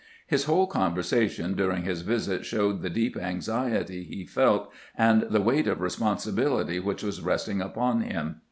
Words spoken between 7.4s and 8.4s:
upon him.